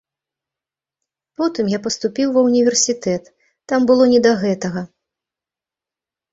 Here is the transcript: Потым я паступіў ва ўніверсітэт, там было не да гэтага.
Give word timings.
Потым 1.41 1.65
я 1.73 1.79
паступіў 1.85 2.27
ва 2.39 2.45
ўніверсітэт, 2.49 3.23
там 3.73 3.79
было 3.93 4.03
не 4.17 4.25
да 4.29 4.35
гэтага. 4.43 4.81